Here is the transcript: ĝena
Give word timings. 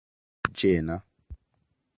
ĝena 0.61 0.97